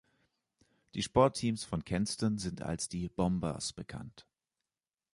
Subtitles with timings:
[0.95, 4.25] Die Sportteams von Kenston sind als die „Bombers“ bekannt.